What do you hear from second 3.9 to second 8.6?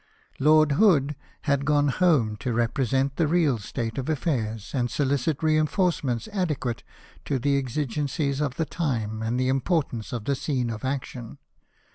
of affairs, and solicit reinforcements adequate to the exigencies of